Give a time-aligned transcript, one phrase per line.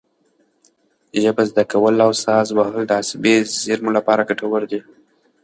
[1.23, 4.79] ژبه زده کول او ساز وهل د عصبي زېرمو لپاره ګټور دي.